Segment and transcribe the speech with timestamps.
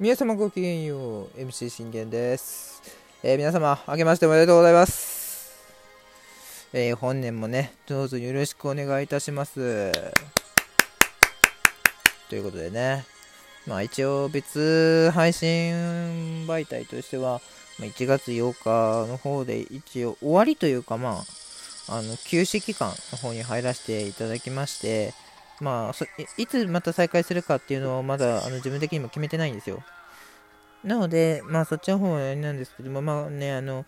[0.00, 2.82] 皆様ごきげんよう MC 信玄です、
[3.22, 5.54] えー皆様明けましておめでとうございます、
[6.72, 9.92] えー本年もねどうぞよろしくお願いいたします。
[12.28, 13.04] ということでね
[13.68, 17.40] まあ一応別配信媒体としては
[17.78, 21.22] まあ1月8日の方で一応終わりというかま
[21.88, 25.14] ああの休止期間の方に入らせていただきまして
[25.60, 26.04] まあ、
[26.36, 29.82] いつまた再開するかっていうのをまだあの自分的にも決めてないんですよ。
[30.82, 33.86] なので、まあそっちの方はなんですけども、まあね、あの、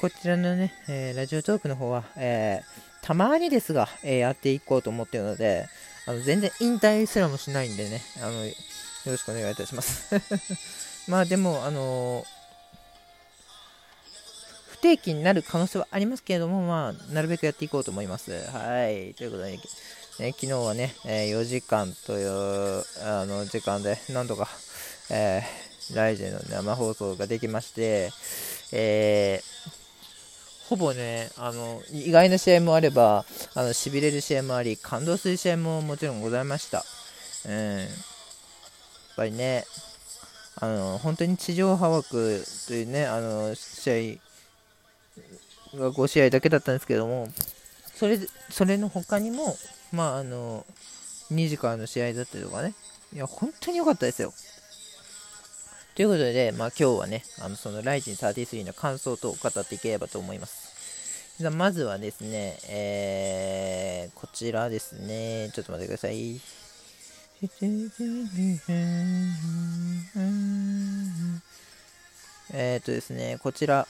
[0.00, 5.68] こちらのね、えーラジオトークの方は、えーたまにですが、えーやっていこうと思っているので、
[6.06, 8.52] あの全然引退すらもしないんでね、あの、よ
[9.06, 10.14] ろしくお願いいたします。
[11.08, 12.24] まあでも、あの
[14.78, 18.30] 不定期になる可能性はありますけれども、まあ、なるべくやっていこうと思います。
[18.30, 19.12] はい。
[19.14, 19.58] ということで、
[20.18, 24.48] ね、昨日はね、えー4時間というあの時間で、なんとか、
[25.10, 28.10] えーライジェの生放送ができまして、
[28.72, 29.78] えー
[30.68, 36.84] ほぼね、あの、意外な試合もあれば、あの、痺れる試合もあり、感動する試合ももちろんございました。
[37.46, 37.78] うん。
[37.78, 37.88] やっ
[39.16, 39.64] ぱりね、
[40.56, 44.20] あの、本当に地上波枠というね、あの、試
[45.74, 47.28] 合が5試合だけだったんですけども、
[47.98, 48.18] それ
[48.48, 49.56] それの他にも、
[49.92, 50.64] まあ、あの、
[51.32, 52.74] 2時からの試合だったりとかね、
[53.12, 54.32] いや、本当に良かったですよ。
[55.96, 61.36] ということで、まあ、今日はね、あのそのライジン33の感想と語っていければと思います。
[61.40, 66.40] じゃまずはですね、えー、こちらですね、ちょっと待ってください。
[72.52, 73.88] えーっとですね、こちら、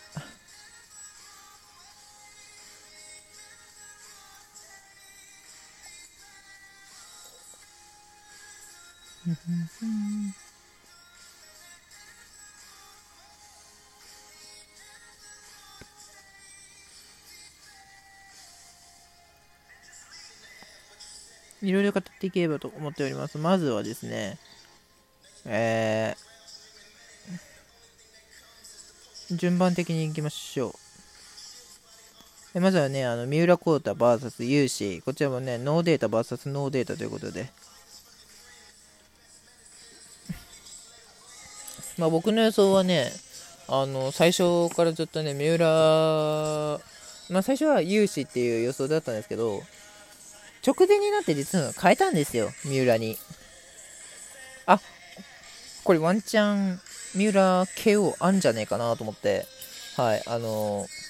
[21.62, 23.38] いろいろ語っていければと思っております。
[23.38, 24.38] まずはですね、
[25.46, 30.72] えー、順番的にいきましょう。
[32.54, 37.50] えまずはね、あの三浦航太 VS 有志、こちらもね、ノーデータ VS ノーデータということで、
[41.98, 43.12] まあ僕の予想はね、
[43.68, 45.66] あの最初からずっとね、三浦、
[47.30, 49.62] まあ最初は有志っていう予想だったんですけど、
[50.66, 53.16] 直前になって実は変えたんですよ、三浦に。
[54.66, 54.80] あ
[55.84, 56.80] これワンチャン、
[57.14, 59.46] 三浦 KO あんじゃねえかなと思って、
[59.96, 61.08] はい、あのー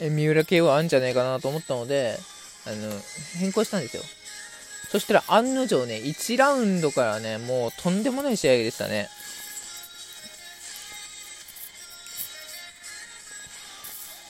[0.00, 2.18] え三浦 KO あんじゃねえかなと思ったので、
[2.66, 2.92] あの、
[3.38, 4.02] 変更したんですよ。
[4.90, 9.08] そしたら案の定ね、1ラウンドからね、もうとんでもない試合でしたね。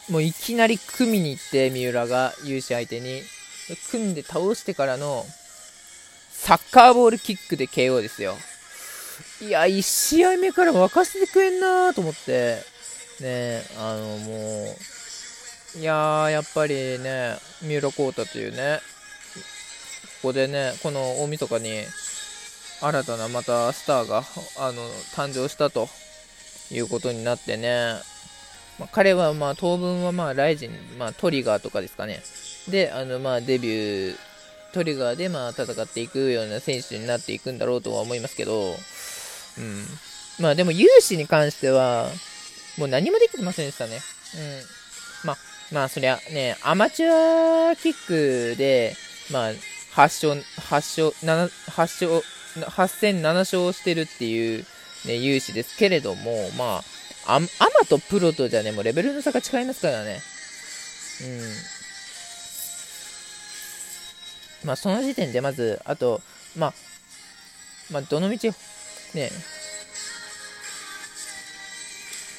[0.08, 3.22] もういきなり組みに行って、三浦が勇士相手に、
[3.90, 5.24] 組んで倒してからの、
[6.30, 8.36] サッカーボールキックで KO ですよ。
[9.40, 12.58] いや、1試合目から沸かせてくれんなーと思って、
[13.20, 14.93] ねあの、もう、
[15.76, 18.80] いやー、やっぱりね、三浦航太というね、
[20.22, 21.84] ここでね、この大晦日に、
[22.80, 24.24] 新たなまたスターが、
[24.58, 24.82] あの、
[25.16, 25.88] 誕生したと
[26.70, 27.94] いうことになってね、
[28.78, 32.22] まあ、彼はまあ当分はまあライジン、まあ、トリガーとかですかね。
[32.68, 34.16] で、あのまあデビュー、
[34.72, 38.76] トリガーでまあ戦っていくような選手になっていくんだろうとは思いますけど、
[39.58, 39.84] うん。
[40.40, 42.08] まあでも勇士に関しては、
[42.78, 43.96] もう何もできてませんでしたね。
[43.96, 44.83] うん。
[45.72, 48.96] まあ、そりゃね、アマチュアキックで、
[49.30, 49.56] まあ、8
[49.96, 52.34] 勝、8勝、7、8勝、
[52.70, 54.64] 8戦7勝してるっていう
[55.06, 56.82] ね、勇士ですけれども、ま
[57.26, 57.48] あ、アアマ
[57.88, 60.20] とプロとじゃね、もうレベルの差が違いますからね。
[64.62, 64.66] うん。
[64.66, 66.20] まあ、その時点でまず、あと、
[66.56, 66.74] まあ、
[67.90, 68.50] まあ、どのみち、
[69.14, 69.30] ね、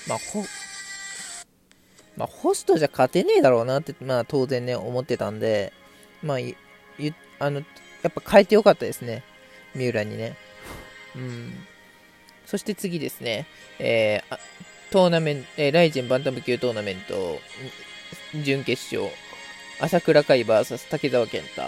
[0.07, 0.43] まあ、ほ、
[2.17, 5.73] まあ、ホストじゃ勝てねえだろうなって、まあ、当然ね、思ってたんで、
[6.23, 6.55] まあ、ゆ、
[7.39, 7.61] あの、
[8.03, 9.23] やっぱ変えてよかったですね。
[9.73, 10.37] 三浦にね。
[11.15, 11.53] うん。
[12.45, 13.47] そして次ですね、
[13.79, 14.37] えー
[14.91, 17.39] トーナメント、えーライジンバンタム級トーナメント、
[18.43, 19.11] 準決勝、
[19.81, 21.63] 朝倉海 VS 竹澤健太、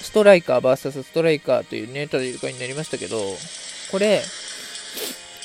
[0.00, 3.20] ストライカー VS ストライカーというね、戦いになりましたけど、
[3.90, 4.22] これ、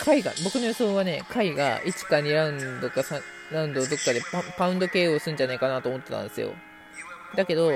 [0.06, 3.22] 海が、僕の予想はね、海が1か2ラウンドか3
[3.52, 4.22] ラウンドどっかで
[4.58, 6.54] パウンド KO するんじゃないかなと思ってたんですよ。
[7.36, 7.72] だけど、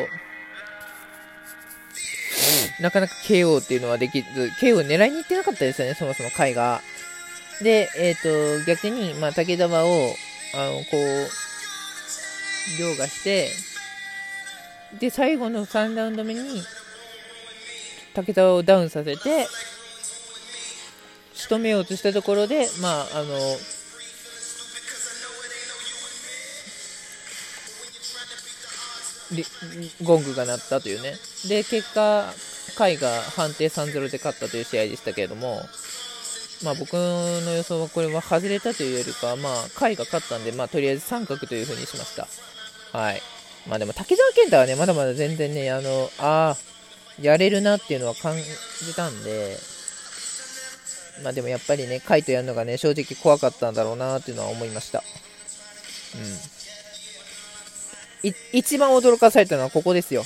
[2.80, 4.28] なかなか KO っていうのはできず、
[4.62, 6.81] KO 狙いに行ってなかったですよね、そもそも回が。
[7.62, 10.16] で、えっ、ー、と、逆に、まあ、竹玉を、
[10.56, 11.30] あの、こう、
[12.80, 13.50] 凌駕して、
[15.00, 16.64] で、最後の3ラウンド目に、
[18.14, 19.48] 竹玉をダウンさせて、
[21.39, 23.39] 仕留めようとしたところで、まあ、あの、
[30.03, 31.13] ゴングが鳴ったというね。
[31.47, 32.33] で、結果、
[32.77, 35.62] 甲斐が判定3-0で勝ったという試合でしたけれども、
[36.62, 42.27] まあ僕の予想はこれは外れたというよりかは、まあ甲斐が勝ったんで、まあとりあえず三角というふうにしました。
[42.97, 43.21] はい。
[43.65, 46.57] まあでも滝沢健太はね、まだまだ全然ね、あの、あ、
[47.21, 49.57] やれるなっていうのは感じたんで、
[51.24, 55.04] まあでもやっぱりね、甲斐とやるのがね、正直怖かったんだろうなっていうのは思いました。
[58.24, 58.30] うん。
[58.51, 60.24] 一番驚かされたのはここですよ。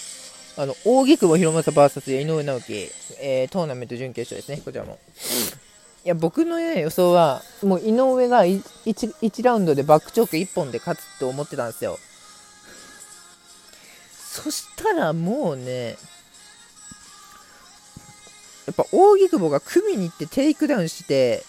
[0.55, 4.99] あの、大木久保広正 VS 井上直樹、えー、トーナメント準決勝ですね、こちらも。
[6.05, 11.97] いや、僕の、ね、予想は、もう井上が 1, 1ラウンドでバックチョーク1本で勝つと思ってたんですよ。
[14.11, 15.95] そしたらもうね、
[18.65, 21.43] やっぱ扇久保が組みに行ってテイクダウンして、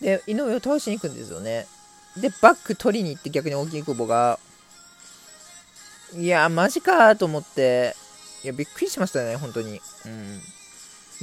[0.00, 1.66] で、井上を倒しに行くんですよね。
[2.16, 4.38] で、バック取りに行って逆に扇久保が
[6.14, 7.96] いや、マジかと思って、
[8.44, 9.80] いや、びっくりしましたね、本当に。
[10.04, 10.08] う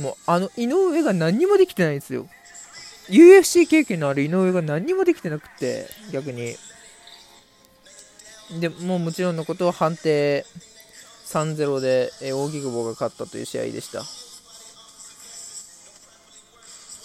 [0.01, 0.03] ん。
[0.03, 2.27] もう、あの、井上が何にもできてないんですよ。
[3.07, 6.55] UFC 経験のある井上が何にもできてなくて、逆に。
[8.59, 10.43] で、もうもちろんのことを判定
[11.25, 14.03] 3-0で、え大久保が勝ったという試合でした。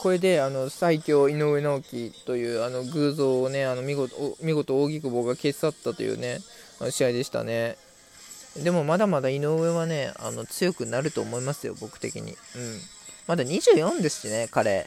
[0.05, 6.41] これであの最強井上直樹というあの偶像をねあの見事見事大木久保が消し去ったというね
[6.91, 7.79] 試合でしたね。
[8.63, 12.31] でもまだまだ井上はね、あの強くなると思いますよ、僕的に。
[12.31, 12.37] うん。
[13.27, 14.87] まだ24ですしね、彼。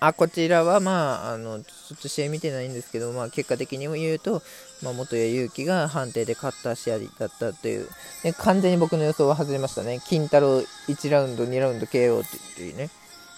[0.00, 4.42] あ、こちらはまあ、あの、ちょっと試合見てないんですけど、まあ、結果的にも言うと、
[4.84, 7.88] まあ、元谷勇気が判定で勝った試合だったという、
[8.22, 10.00] ね、完全に僕の予想は外れましたね。
[10.06, 10.58] 金太郎
[10.88, 12.90] 1ラウンド、2ラウンド KO っていうね、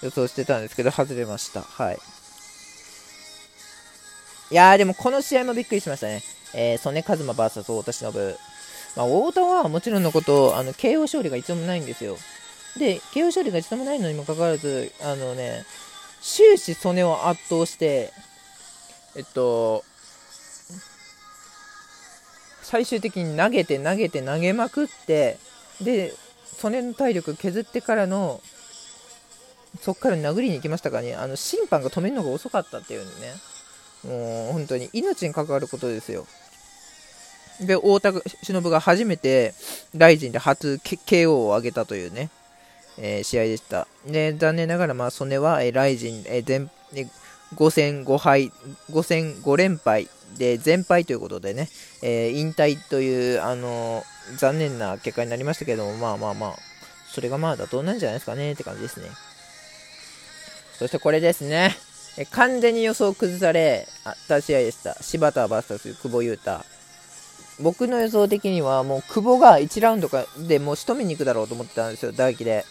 [0.02, 1.62] 予想してたんですけど、外れました。
[1.62, 1.98] はい。
[4.50, 6.22] いやーでもこの試合もびっくりしましたね。
[6.52, 8.36] えー、曽根和馬 VS 太田忍。
[8.96, 12.16] まあ、太田はもちろんのこと、あの、KO 勝利が一度もないんですよ。
[12.78, 15.64] で、KO 勝利が一度もないのにもかかわらず、あのね、
[16.22, 18.12] 終始曽根を圧倒して、
[19.14, 19.84] えっと、
[22.66, 25.38] 最終的に投げて投げて投げまくって、
[25.80, 26.12] で、
[26.44, 28.40] 曽根の体力削ってからの、
[29.80, 33.34] そこから殴りに行きましたからね、あの審判が止めるのが遅かったっていうね。
[34.04, 36.26] もう本当に命に関わることですよ。
[37.60, 39.54] で、太田忍が初めて、
[39.94, 42.30] ライジンで初 KO を上げたというね、
[42.98, 43.86] えー、試合でした。
[44.08, 46.68] で、残念ながら、まあ、曽根は、えー、ライジン、えー、全、
[47.54, 48.52] 5戦5敗、
[48.90, 51.68] 5戦5連敗で全敗ということでね、
[52.02, 56.56] えー、引退という、あのー、残念な結果になりましたけども、まあまあまあ、
[57.12, 59.08] それがまあ妥当なんじゃないですかねって感じですね。
[60.78, 61.74] そしてこれですね。
[62.18, 63.86] え完全に予想崩され
[64.28, 64.94] た試合でした。
[65.02, 66.64] 柴田 VS 久保優太。
[67.60, 72.64] 僕の予想的にはもう久保が1ラウンドかでもう仕留めに行くだろうと思ってたんですよ、打撃で。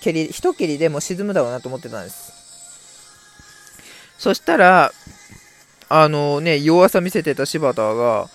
[0.00, 2.25] 蹴り、一蹴りでも沈むだろうなと思ってたんです。
[4.18, 4.92] そしたら、
[5.88, 8.28] あのね、弱さ見せてた柴田が、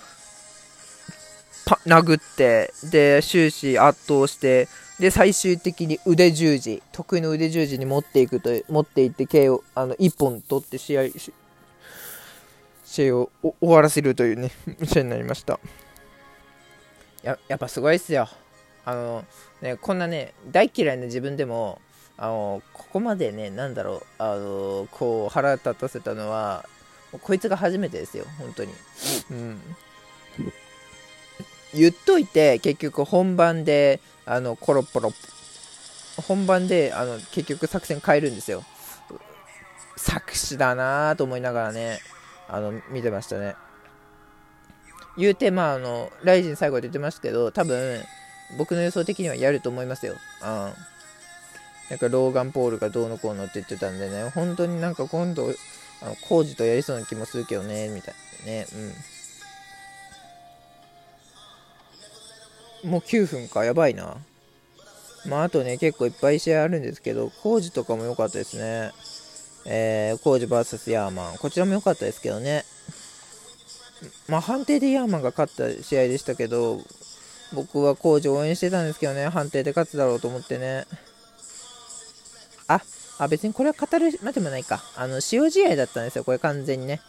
[1.65, 4.67] パ殴って、で、終始圧倒して、
[4.99, 11.03] で、最終的に腕十字、得意の腕十字に持っていくと、持っていって、KO、あの、1本取って試合、
[12.85, 14.51] 試合を終わらせるというね、
[14.85, 15.59] 試合になりました。
[17.23, 18.27] や、やっぱすごいっすよ。
[18.85, 19.25] あの、
[19.61, 21.81] ね、こんなね、大嫌いな自分でも、
[22.21, 26.69] あの、ここまでね、なんだろう、あの、こう、腹立たせたのは、
[27.23, 28.71] こいつが初めてですよ、本当に。
[29.31, 29.61] うん。
[31.73, 35.11] 言っといて、結局本番で、あの、コロポロ、
[36.27, 38.63] 本番で、あの、結局作戦変えるんですよ。
[39.97, 42.01] 作詞だなぁと思いながらね、
[42.47, 43.55] あの、見てましたね。
[45.17, 48.03] 言うて、まあ、あの、ライジン最後で言ってますけど、多分、
[48.59, 50.17] 僕の予想的にはやると思いますよ。
[50.43, 50.73] うん。
[51.91, 55.53] なんか、ローガン・ポールがどうのこうのって言ってたんでね、本当になんか今度、
[56.01, 58.13] あの、コージとやりそうな気もするけどね、みたい
[58.45, 58.65] なね。
[62.83, 62.91] うん。
[62.91, 64.15] もう9分か、やばいな。
[65.25, 68.91] まあ、あとね、結構いっぱい試合あるんですけど、コージとかも良かったですね。
[69.65, 71.37] えー、コージ VS ヤーマン。
[71.39, 72.63] こちらも良かったですけどね。
[74.29, 76.79] まあ、判定でヤーマンが勝った試合でしたけど、
[77.51, 80.85] 僕はコーチ応援してたんですけどね、判定で勝つだろうと思ってね。
[82.75, 82.81] あ、
[83.17, 84.81] あ別にこれは語るまでもないか。
[84.95, 87.01] あの、塩試合だったんですよ、これ完全にね。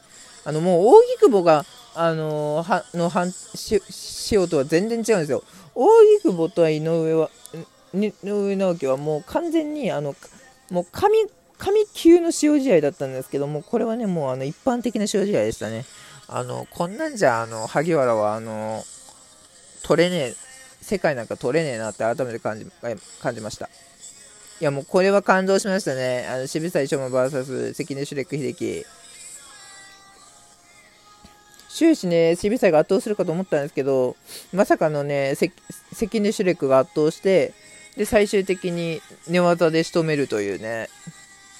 [0.44, 1.64] あの、もう、扇久保が、
[1.94, 3.82] あの、は、の、はん、し、
[4.30, 5.42] 塩とは全然違うんですよ。
[5.74, 5.86] 扇
[6.22, 7.30] 久保と井上は、
[7.94, 10.14] 井上直樹はもう完全に、あの、
[10.70, 11.26] もう神、
[11.58, 15.84] 神級の塩試合だったんですけども、これはね、もうあの、一般的な塩試合でしたね。
[16.28, 18.84] あの、こんなんじゃ、あの、萩原は、あの、
[19.82, 20.34] 取れねえ、
[20.80, 22.66] 世界なんか取れねえなって改めて感じ
[23.20, 23.68] 感じました。
[24.62, 26.24] いやもうこれは感動しましたね。
[26.30, 28.86] あの渋沢翔馬 VS 関根シュレック秀樹。
[31.68, 34.14] 終始ね、渋沢が圧倒するかと思ったんですけど、
[34.52, 37.54] まさかのね、関根シュレックが圧倒して、
[37.96, 40.88] で、最終的に寝技で仕留めるというね、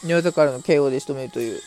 [0.05, 1.61] 寝技からの KO で仕留めるという、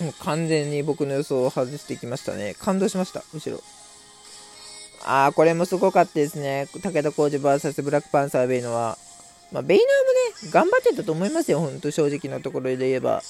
[0.00, 2.56] もう完全に僕の予想を外してきましたね。
[2.58, 3.60] 感動しました、むしろ。
[5.04, 6.66] ああ、これもすごかったですね。
[6.82, 8.98] 武田浩二 VS ブラックパンサーベイノは。
[9.52, 9.86] まあ、ベイナー
[10.44, 13.22] もね、頑張ってたと思いますよ、ほんと正直なところで言えば。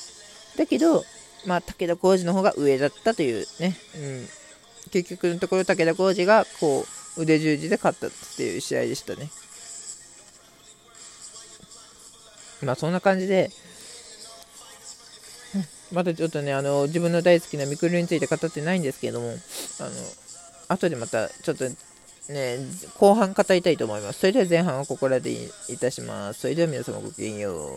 [0.57, 1.05] だけど、
[1.47, 4.29] まあ、武田浩二の方が上だったというね、うん。
[4.91, 9.31] 結局のところ、武田浩二が、こう、腕十字で勝ったっていう試合でしたね。
[12.63, 13.51] まあ、そんな感じで、
[15.93, 19.91] またちょっとね、あの、自分の大好きなミクルについて語ってないんですけれども、あの、
[20.69, 21.65] 後でまたちょっと
[22.29, 22.59] ね、
[22.99, 24.21] 後半語りたいと思います。
[24.21, 25.33] それでは前半はここらで
[25.69, 26.41] いたします。
[26.41, 27.71] それでは皆様ごきげんよう。